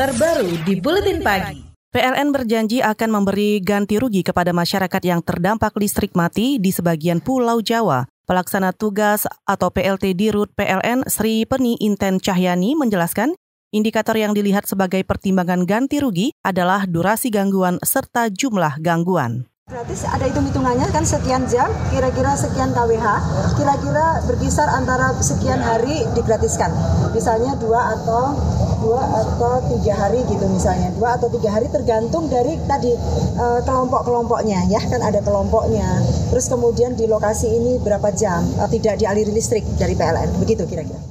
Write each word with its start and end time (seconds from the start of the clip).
terbaru 0.00 0.48
di 0.64 0.80
Buletin 0.80 1.20
Pagi. 1.20 1.60
PLN 1.92 2.32
berjanji 2.32 2.80
akan 2.80 3.20
memberi 3.20 3.60
ganti 3.60 4.00
rugi 4.00 4.24
kepada 4.24 4.48
masyarakat 4.48 5.02
yang 5.04 5.20
terdampak 5.20 5.76
listrik 5.76 6.16
mati 6.16 6.56
di 6.56 6.72
sebagian 6.72 7.20
Pulau 7.20 7.60
Jawa. 7.60 8.08
Pelaksana 8.24 8.72
tugas 8.72 9.28
atau 9.44 9.68
PLT 9.68 10.16
Dirut 10.16 10.48
PLN 10.56 11.04
Sri 11.04 11.44
Peni 11.44 11.76
Inten 11.84 12.16
Cahyani 12.16 12.72
menjelaskan, 12.80 13.36
indikator 13.76 14.16
yang 14.16 14.32
dilihat 14.32 14.64
sebagai 14.64 15.04
pertimbangan 15.04 15.68
ganti 15.68 16.00
rugi 16.00 16.32
adalah 16.40 16.88
durasi 16.88 17.28
gangguan 17.28 17.76
serta 17.84 18.32
jumlah 18.32 18.80
gangguan. 18.80 19.52
Gratis 19.68 20.08
ada 20.08 20.24
hitung-hitungannya 20.24 20.88
kan 20.96 21.04
sekian 21.04 21.44
jam, 21.44 21.68
kira-kira 21.92 22.34
sekian 22.40 22.72
kWh, 22.72 23.06
kira-kira 23.54 24.24
berkisar 24.24 24.66
antara 24.66 25.12
sekian 25.20 25.60
hari 25.60 26.08
digratiskan. 26.16 26.72
Misalnya 27.12 27.52
dua 27.60 28.00
atau 28.00 28.34
dua 28.80 29.00
atau 29.04 29.60
tiga 29.70 29.94
hari 29.94 30.24
gitu 30.26 30.44
misalnya 30.48 30.90
dua 30.96 31.20
atau 31.20 31.28
tiga 31.28 31.52
hari 31.52 31.68
tergantung 31.68 32.26
dari 32.26 32.56
tadi 32.64 32.92
e, 33.36 33.46
kelompok-kelompoknya 33.64 34.66
ya 34.72 34.80
kan 34.88 35.00
ada 35.04 35.20
kelompoknya. 35.20 36.00
Terus 36.32 36.48
kemudian 36.48 36.96
di 36.96 37.04
lokasi 37.06 37.48
ini 37.48 37.78
berapa 37.80 38.10
jam 38.16 38.42
e, 38.58 38.64
tidak 38.72 38.98
dialiri 38.98 39.30
listrik 39.30 39.62
dari 39.76 39.92
PLN 39.94 40.40
begitu 40.40 40.64
kira-kira. 40.66 41.10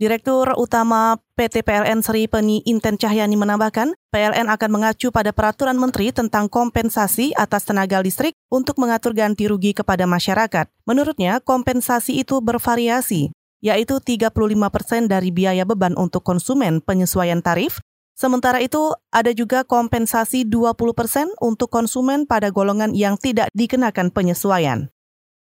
Direktur 0.00 0.48
Utama 0.56 1.20
PT 1.36 1.60
PLN 1.60 2.00
Sri 2.00 2.24
Peni 2.24 2.64
Inten 2.64 2.96
Cahyani 2.96 3.36
menambahkan, 3.36 3.92
PLN 4.08 4.48
akan 4.48 4.70
mengacu 4.72 5.12
pada 5.12 5.28
peraturan 5.28 5.76
menteri 5.76 6.08
tentang 6.08 6.48
kompensasi 6.48 7.36
atas 7.36 7.68
tenaga 7.68 8.00
listrik 8.00 8.32
untuk 8.48 8.80
mengatur 8.80 9.12
ganti 9.12 9.44
rugi 9.44 9.76
kepada 9.76 10.08
masyarakat. 10.08 10.72
Menurutnya, 10.88 11.44
kompensasi 11.44 12.16
itu 12.16 12.40
bervariasi, 12.40 13.28
yaitu 13.60 14.00
35 14.00 14.32
persen 14.72 15.06
dari 15.08 15.28
biaya 15.32 15.68
beban 15.68 15.96
untuk 15.96 16.24
konsumen 16.24 16.80
penyesuaian 16.80 17.44
tarif, 17.44 17.80
sementara 18.16 18.60
itu 18.64 18.92
ada 19.12 19.32
juga 19.36 19.64
kompensasi 19.64 20.48
20 20.48 20.76
persen 20.96 21.28
untuk 21.40 21.68
konsumen 21.68 22.24
pada 22.24 22.48
golongan 22.48 22.96
yang 22.96 23.20
tidak 23.20 23.52
dikenakan 23.52 24.12
penyesuaian. 24.12 24.88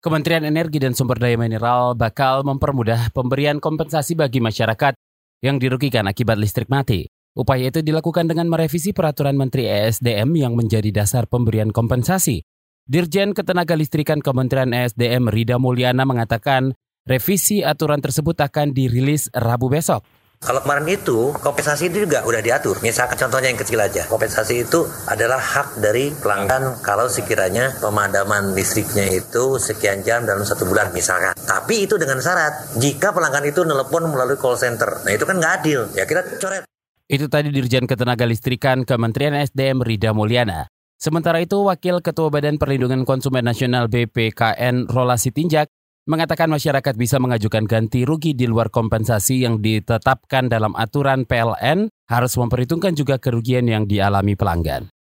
Kementerian 0.05 0.45
Energi 0.45 0.79
dan 0.79 0.93
Sumber 0.93 1.17
Daya 1.17 1.41
Mineral 1.41 1.97
bakal 1.97 2.45
mempermudah 2.45 3.09
pemberian 3.17 3.57
kompensasi 3.57 4.13
bagi 4.13 4.37
masyarakat 4.37 4.93
yang 5.41 5.57
dirugikan 5.57 6.05
akibat 6.05 6.37
listrik 6.37 6.69
mati. 6.69 7.09
Upaya 7.35 7.67
itu 7.73 7.83
dilakukan 7.83 8.31
dengan 8.31 8.47
merevisi 8.47 8.95
peraturan 8.95 9.35
Menteri 9.35 9.67
ESDM 9.67 10.39
yang 10.39 10.55
menjadi 10.55 10.93
dasar 10.95 11.27
pemberian 11.27 11.75
kompensasi. 11.75 12.47
Dirjen 12.85 13.33
Ketenagalistrikan 13.33 14.21
Kementerian 14.21 14.77
ESDM 14.77 15.33
Rida 15.33 15.57
Mulyana 15.57 16.05
mengatakan 16.05 16.77
revisi 17.05 17.61
aturan 17.61 18.01
tersebut 18.01 18.37
akan 18.41 18.73
dirilis 18.73 19.29
Rabu 19.33 19.69
besok. 19.69 20.05
Kalau 20.45 20.61
kemarin 20.61 20.85
itu 20.93 21.33
kompensasi 21.41 21.89
itu 21.89 22.05
juga 22.05 22.21
udah 22.21 22.45
diatur. 22.45 22.77
Misalkan 22.85 23.17
contohnya 23.17 23.49
yang 23.49 23.57
kecil 23.57 23.81
aja. 23.81 24.05
Kompensasi 24.13 24.69
itu 24.69 24.85
adalah 25.09 25.41
hak 25.41 25.81
dari 25.81 26.13
pelanggan 26.13 26.85
kalau 26.85 27.09
sekiranya 27.09 27.73
pemadaman 27.81 28.53
listriknya 28.53 29.09
itu 29.09 29.57
sekian 29.57 30.05
jam 30.05 30.29
dalam 30.29 30.45
satu 30.45 30.69
bulan 30.69 30.93
misalkan. 30.93 31.33
Tapi 31.33 31.89
itu 31.89 31.97
dengan 31.97 32.21
syarat 32.21 32.77
jika 32.77 33.17
pelanggan 33.17 33.49
itu 33.49 33.65
nelpon 33.65 34.05
melalui 34.13 34.37
call 34.37 34.61
center. 34.61 35.01
Nah 35.09 35.17
itu 35.17 35.25
kan 35.25 35.41
nggak 35.41 35.55
adil. 35.65 35.89
Ya 35.97 36.05
kita 36.05 36.21
coret. 36.37 36.69
Itu 37.09 37.29
tadi 37.33 37.49
Dirjen 37.49 37.89
Ketenaga 37.89 38.29
Listrikan 38.29 38.85
Kementerian 38.85 39.33
SDM 39.37 39.81
Rida 39.81 40.13
Mulyana. 40.13 40.69
Sementara 40.97 41.37
itu, 41.41 41.61
Wakil 41.61 42.01
Ketua 42.01 42.33
Badan 42.33 42.57
Perlindungan 42.57 43.05
Konsumen 43.05 43.45
Nasional 43.45 43.93
BPKN 43.93 44.89
Rola 44.89 45.21
Sitinjak 45.21 45.69
mengatakan 46.05 46.53
masyarakat 46.53 46.95
bisa 47.01 47.17
mengajukan 47.17 47.65
ganti 47.65 48.05
rugi 48.05 48.37
di 48.37 48.45
luar 48.45 48.69
kompensasi 48.69 49.49
yang 49.49 49.65
ditetapkan 49.65 50.53
dalam 50.53 50.77
aturan 50.77 51.25
PLN 51.25 51.89
harus 52.09 52.33
memperhitungkan 52.37 52.93
juga 52.93 53.17
kerugian 53.17 53.65
yang 53.65 53.89
dialami 53.89 54.37
pelanggan. 54.37 54.93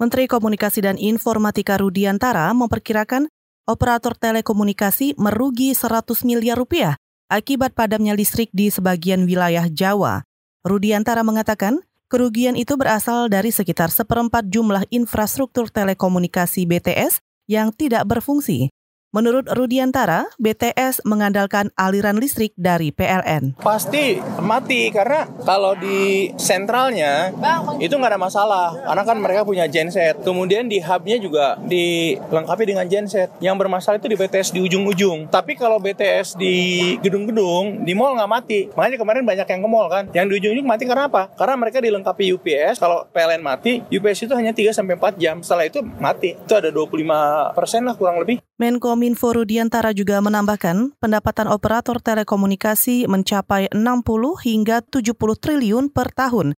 Menteri 0.00 0.26
Komunikasi 0.26 0.80
dan 0.82 0.96
Informatika 0.96 1.78
Rudiantara 1.78 2.50
memperkirakan 2.56 3.28
operator 3.68 4.16
telekomunikasi 4.16 5.14
merugi 5.20 5.76
100 5.76 6.26
miliar 6.26 6.58
rupiah 6.58 6.98
akibat 7.30 7.76
padamnya 7.76 8.16
listrik 8.16 8.50
di 8.50 8.72
sebagian 8.72 9.28
wilayah 9.28 9.68
Jawa. 9.68 10.24
Rudiantara 10.64 11.20
mengatakan 11.20 11.84
kerugian 12.08 12.56
itu 12.56 12.80
berasal 12.80 13.28
dari 13.28 13.52
sekitar 13.52 13.92
seperempat 13.92 14.48
jumlah 14.48 14.88
infrastruktur 14.88 15.68
telekomunikasi 15.68 16.64
BTS 16.64 17.20
yang 17.44 17.76
tidak 17.76 18.08
berfungsi 18.08 18.72
Menurut 19.14 19.46
Rudiantara, 19.46 20.26
BTS 20.42 21.06
mengandalkan 21.06 21.70
aliran 21.78 22.18
listrik 22.18 22.50
dari 22.58 22.90
PLN. 22.90 23.54
Pasti 23.62 24.18
mati 24.42 24.90
karena 24.90 25.30
kalau 25.46 25.78
di 25.78 26.34
sentralnya 26.34 27.30
itu 27.78 27.94
nggak 27.94 28.10
ada 28.10 28.18
masalah 28.18 28.74
karena 28.74 29.02
kan 29.06 29.16
mereka 29.22 29.46
punya 29.46 29.70
genset. 29.70 30.18
Kemudian 30.26 30.66
di 30.66 30.82
hubnya 30.82 31.22
juga 31.22 31.54
dilengkapi 31.62 32.66
dengan 32.66 32.90
genset. 32.90 33.30
Yang 33.38 33.54
bermasalah 33.62 34.02
itu 34.02 34.10
di 34.10 34.18
BTS 34.18 34.50
di 34.50 34.66
ujung-ujung. 34.66 35.30
Tapi 35.30 35.54
kalau 35.54 35.78
BTS 35.78 36.34
di 36.34 36.56
gedung-gedung 36.98 37.86
di 37.86 37.94
mall 37.94 38.18
nggak 38.18 38.32
mati. 38.34 38.66
Makanya 38.74 38.98
kemarin 38.98 39.22
banyak 39.22 39.46
yang 39.46 39.62
ke 39.62 39.68
mall 39.70 39.86
kan. 39.94 40.10
Yang 40.10 40.26
di 40.26 40.34
ujung-ujung 40.42 40.66
mati 40.66 40.90
karena 40.90 41.06
apa? 41.06 41.30
Karena 41.38 41.54
mereka 41.54 41.78
dilengkapi 41.78 42.34
UPS. 42.34 42.82
Kalau 42.82 43.06
PLN 43.14 43.46
mati, 43.46 43.78
UPS 43.94 44.26
itu 44.26 44.34
hanya 44.34 44.50
3 44.50 44.74
sampai 44.74 44.98
4 44.98 45.22
jam. 45.22 45.38
Setelah 45.38 45.70
itu 45.70 45.86
mati. 46.02 46.34
Itu 46.34 46.58
ada 46.58 46.74
25 46.74 47.54
persen 47.54 47.86
lah 47.86 47.94
kurang 47.94 48.18
lebih. 48.18 48.42
Menkominfo 48.54 49.34
Rudiantara 49.34 49.90
juga 49.90 50.22
menambahkan, 50.22 50.94
pendapatan 51.02 51.50
operator 51.50 51.98
telekomunikasi 51.98 53.10
mencapai 53.10 53.66
60 53.74 54.06
hingga 54.46 54.78
70 54.78 55.10
triliun 55.42 55.90
per 55.90 56.14
tahun. 56.14 56.54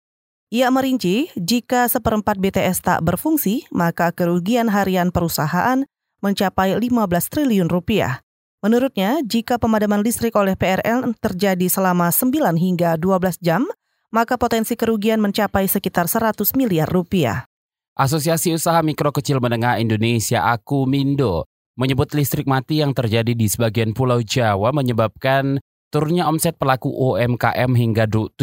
Ia 0.53 0.69
merinci, 0.69 1.33
jika 1.33 1.89
seperempat 1.89 2.37
BTS 2.37 2.85
tak 2.85 3.01
berfungsi, 3.01 3.65
maka 3.73 4.13
kerugian 4.13 4.69
harian 4.69 5.09
perusahaan 5.09 5.89
mencapai 6.21 6.77
15 6.77 7.33
triliun 7.33 7.65
rupiah. 7.65 8.21
Menurutnya, 8.61 9.17
jika 9.25 9.57
pemadaman 9.57 10.05
listrik 10.05 10.37
oleh 10.37 10.53
PRL 10.53 11.01
terjadi 11.17 11.65
selama 11.65 12.13
9 12.13 12.61
hingga 12.61 12.93
12 13.01 13.41
jam, 13.41 13.65
maka 14.13 14.37
potensi 14.37 14.77
kerugian 14.77 15.17
mencapai 15.17 15.65
sekitar 15.65 16.05
100 16.05 16.53
miliar 16.53 16.85
rupiah. 16.85 17.49
Asosiasi 17.97 18.53
Usaha 18.53 18.85
Mikro 18.85 19.09
Kecil 19.09 19.41
Menengah 19.41 19.81
Indonesia 19.81 20.45
Akumindo 20.45 21.49
menyebut 21.77 22.11
listrik 22.17 22.49
mati 22.49 22.81
yang 22.81 22.91
terjadi 22.91 23.37
di 23.37 23.47
sebagian 23.47 23.93
pulau 23.93 24.19
Jawa 24.19 24.73
menyebabkan 24.73 25.61
turunnya 25.93 26.25
omset 26.27 26.57
pelaku 26.57 26.89
UMKM 26.89 27.71
hingga 27.77 28.09
75 28.09 28.33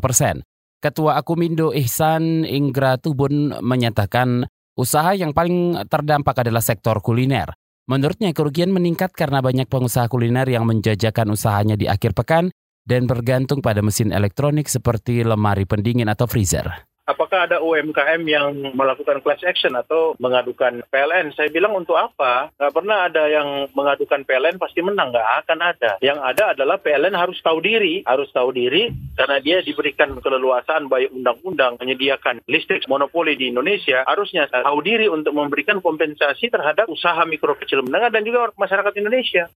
persen. 0.00 0.40
Ketua 0.80 1.18
Akumindo 1.18 1.74
Ihsan 1.74 2.46
Inggra 2.46 2.96
Tubun 2.96 3.52
menyatakan 3.60 4.46
usaha 4.78 5.12
yang 5.12 5.34
paling 5.34 5.84
terdampak 5.90 6.46
adalah 6.46 6.62
sektor 6.62 7.02
kuliner. 7.02 7.52
Menurutnya 7.84 8.32
kerugian 8.32 8.72
meningkat 8.72 9.12
karena 9.12 9.44
banyak 9.44 9.68
pengusaha 9.68 10.08
kuliner 10.08 10.48
yang 10.48 10.64
menjajakan 10.64 11.36
usahanya 11.36 11.76
di 11.76 11.84
akhir 11.84 12.16
pekan 12.16 12.48
dan 12.88 13.04
bergantung 13.04 13.60
pada 13.60 13.84
mesin 13.84 14.12
elektronik 14.12 14.68
seperti 14.68 15.20
lemari 15.20 15.68
pendingin 15.68 16.08
atau 16.08 16.24
freezer 16.24 16.93
apakah 17.04 17.48
ada 17.48 17.60
UMKM 17.60 18.22
yang 18.24 18.72
melakukan 18.72 19.20
class 19.20 19.44
action 19.44 19.76
atau 19.76 20.16
mengadukan 20.16 20.84
PLN? 20.88 21.32
Saya 21.36 21.52
bilang 21.52 21.76
untuk 21.76 21.96
apa? 21.96 22.50
Nggak 22.56 22.74
pernah 22.74 22.98
ada 23.08 23.24
yang 23.28 23.68
mengadukan 23.76 24.24
PLN 24.24 24.56
pasti 24.56 24.80
menang, 24.80 25.12
nggak 25.12 25.30
akan 25.44 25.58
ada. 25.60 25.90
Yang 26.00 26.18
ada 26.24 26.44
adalah 26.56 26.76
PLN 26.80 27.14
harus 27.14 27.38
tahu 27.44 27.60
diri, 27.60 28.02
harus 28.08 28.28
tahu 28.32 28.50
diri 28.52 28.90
karena 29.14 29.38
dia 29.38 29.62
diberikan 29.62 30.16
keleluasaan 30.18 30.90
baik 30.90 31.14
undang-undang 31.14 31.78
menyediakan 31.78 32.42
listrik 32.48 32.84
monopoli 32.90 33.38
di 33.38 33.52
Indonesia, 33.52 34.02
harusnya 34.08 34.48
tahu 34.50 34.78
diri 34.82 35.06
untuk 35.06 35.36
memberikan 35.36 35.78
kompensasi 35.78 36.50
terhadap 36.50 36.90
usaha 36.90 37.20
mikro 37.28 37.54
kecil 37.54 37.84
menengah 37.84 38.10
dan 38.10 38.26
juga 38.26 38.50
masyarakat 38.56 38.92
Indonesia. 38.98 39.46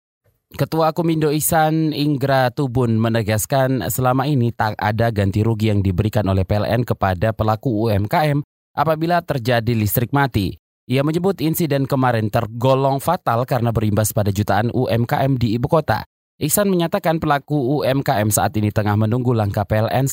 Ketua 0.49 0.97
Akumindo 0.97 1.29
Isan 1.29 1.93
Inggra 1.93 2.49
Tubun 2.49 2.97
menegaskan 2.97 3.85
selama 3.93 4.25
ini 4.25 4.49
tak 4.49 4.81
ada 4.81 5.13
ganti 5.13 5.45
rugi 5.45 5.69
yang 5.69 5.85
diberikan 5.85 6.25
oleh 6.25 6.49
PLN 6.49 6.89
kepada 6.89 7.37
pelaku 7.37 7.85
UMKM 7.85 8.41
apabila 8.73 9.21
terjadi 9.21 9.77
listrik 9.77 10.09
mati. 10.17 10.57
Ia 10.89 11.05
menyebut 11.05 11.45
insiden 11.45 11.85
kemarin 11.85 12.33
tergolong 12.33 12.97
fatal 12.97 13.45
karena 13.45 13.77
berimbas 13.77 14.17
pada 14.17 14.33
jutaan 14.33 14.73
UMKM 14.73 15.37
di 15.37 15.53
ibu 15.53 15.69
kota. 15.69 16.09
Ihsan 16.41 16.73
menyatakan 16.73 17.21
pelaku 17.21 17.85
UMKM 17.85 18.33
saat 18.33 18.57
ini 18.57 18.73
tengah 18.73 18.97
menunggu 18.97 19.37
langkah 19.37 19.69
PLN 19.69 20.09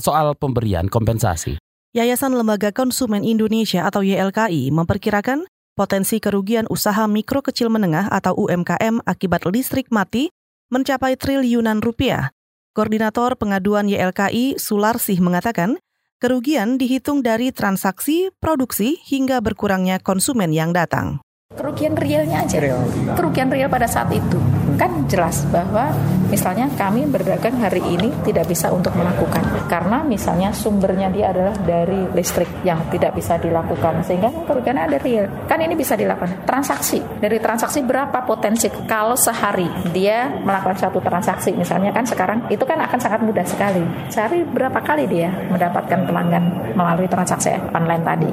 soal 0.00 0.32
pemberian 0.40 0.88
kompensasi. 0.88 1.60
Yayasan 1.92 2.34
Lembaga 2.34 2.72
Konsumen 2.74 3.22
Indonesia 3.22 3.86
atau 3.86 4.02
YLKI 4.02 4.72
memperkirakan 4.72 5.46
Potensi 5.74 6.22
kerugian 6.22 6.70
usaha 6.70 7.02
mikro 7.10 7.42
kecil 7.42 7.66
menengah 7.66 8.06
atau 8.06 8.30
UMKM 8.38 9.02
akibat 9.02 9.42
listrik 9.50 9.90
mati 9.90 10.30
mencapai 10.70 11.18
triliunan 11.18 11.82
rupiah. 11.82 12.30
Koordinator 12.78 13.34
pengaduan 13.34 13.90
YLKI 13.90 14.54
Sularsih 14.54 15.18
mengatakan, 15.18 15.82
kerugian 16.22 16.78
dihitung 16.78 17.26
dari 17.26 17.50
transaksi, 17.50 18.30
produksi, 18.38 19.02
hingga 19.02 19.42
berkurangnya 19.42 19.98
konsumen 19.98 20.54
yang 20.54 20.70
datang. 20.70 21.18
Kerugian 21.58 21.98
realnya 21.98 22.46
aja, 22.46 22.78
kerugian 23.18 23.50
real 23.50 23.66
pada 23.66 23.90
saat 23.90 24.14
itu 24.14 24.38
kan 24.74 25.06
jelas 25.06 25.46
bahwa 25.48 25.94
misalnya 26.28 26.66
kami 26.74 27.06
berdagang 27.06 27.56
hari 27.62 27.80
ini 27.84 28.10
tidak 28.26 28.50
bisa 28.50 28.70
untuk 28.74 28.92
melakukan 28.98 29.42
karena 29.70 30.02
misalnya 30.02 30.50
sumbernya 30.50 31.08
dia 31.10 31.30
adalah 31.30 31.54
dari 31.62 32.10
listrik 32.12 32.48
yang 32.66 32.82
tidak 32.90 33.14
bisa 33.14 33.38
dilakukan 33.38 34.02
sehingga 34.02 34.30
kerugian 34.44 34.78
ada 34.78 34.98
real. 35.00 35.30
Kan 35.46 35.62
ini 35.62 35.78
bisa 35.78 35.94
dilakukan 35.94 36.44
transaksi. 36.44 37.00
Dari 37.00 37.38
transaksi 37.38 37.80
berapa 37.86 38.26
potensi 38.26 38.68
kalau 38.90 39.14
sehari 39.14 39.66
dia 39.94 40.28
melakukan 40.42 40.76
satu 40.78 40.98
transaksi 40.98 41.54
misalnya 41.54 41.94
kan 41.94 42.04
sekarang 42.04 42.50
itu 42.50 42.62
kan 42.66 42.82
akan 42.82 42.98
sangat 42.98 43.20
mudah 43.22 43.46
sekali. 43.46 43.82
Sehari 44.10 44.42
berapa 44.42 44.82
kali 44.82 45.06
dia 45.06 45.30
mendapatkan 45.48 46.06
pelanggan 46.06 46.74
melalui 46.74 47.06
transaksi 47.06 47.54
online 47.72 48.04
tadi. 48.04 48.30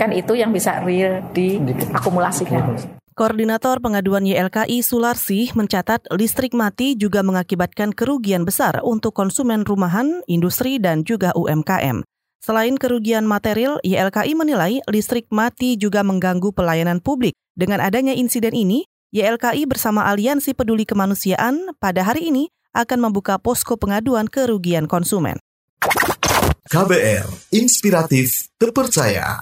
Kan 0.00 0.10
itu 0.16 0.32
yang 0.32 0.50
bisa 0.50 0.80
real 0.80 1.20
diakumulasikan. 1.36 3.03
Koordinator 3.14 3.78
pengaduan 3.78 4.26
YLKI 4.26 4.82
Sularsi 4.82 5.46
mencatat 5.54 6.10
listrik 6.18 6.50
mati 6.50 6.98
juga 6.98 7.22
mengakibatkan 7.22 7.94
kerugian 7.94 8.42
besar 8.42 8.82
untuk 8.82 9.14
konsumen 9.14 9.62
rumahan, 9.62 10.26
industri, 10.26 10.82
dan 10.82 11.06
juga 11.06 11.30
UMKM. 11.38 12.02
Selain 12.42 12.74
kerugian 12.74 13.22
material, 13.22 13.78
YLKI 13.86 14.34
menilai 14.34 14.82
listrik 14.90 15.30
mati 15.30 15.78
juga 15.78 16.02
mengganggu 16.02 16.50
pelayanan 16.50 16.98
publik. 16.98 17.38
Dengan 17.54 17.78
adanya 17.86 18.18
insiden 18.18 18.50
ini, 18.50 18.82
YLKI 19.14 19.62
bersama 19.70 20.10
Aliansi 20.10 20.50
Peduli 20.50 20.82
Kemanusiaan 20.82 21.70
pada 21.78 22.02
hari 22.02 22.34
ini 22.34 22.50
akan 22.74 22.98
membuka 22.98 23.38
posko 23.38 23.78
pengaduan 23.78 24.26
kerugian 24.26 24.90
konsumen. 24.90 25.38
KBR, 26.66 27.30
inspiratif, 27.54 28.50
terpercaya. 28.58 29.38